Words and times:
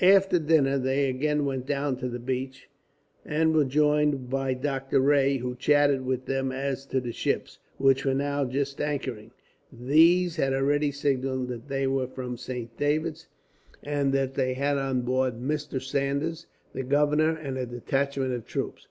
After 0.00 0.38
dinner 0.38 0.78
they 0.78 1.10
again 1.10 1.44
went 1.44 1.66
down 1.66 1.98
to 1.98 2.08
the 2.08 2.18
beach, 2.18 2.70
and 3.22 3.54
were 3.54 3.66
joined 3.66 4.30
by 4.30 4.54
Doctor 4.54 4.98
Rae, 4.98 5.36
who 5.36 5.54
chatted 5.54 6.06
with 6.06 6.24
them 6.24 6.50
as 6.50 6.86
to 6.86 7.02
the 7.02 7.12
ships, 7.12 7.58
which 7.76 8.06
were 8.06 8.14
now 8.14 8.46
just 8.46 8.80
anchoring. 8.80 9.30
These 9.70 10.36
had 10.36 10.54
already 10.54 10.90
signalled 10.90 11.48
that 11.48 11.68
they 11.68 11.86
were 11.86 12.06
from 12.08 12.38
Saint 12.38 12.78
David's, 12.78 13.28
and 13.82 14.14
that 14.14 14.32
they 14.32 14.54
had 14.54 14.78
on 14.78 15.02
board 15.02 15.34
Mr. 15.38 15.82
Saunders, 15.82 16.46
the 16.72 16.82
governor, 16.82 17.36
and 17.36 17.58
a 17.58 17.66
detachment 17.66 18.32
of 18.32 18.46
troops. 18.46 18.86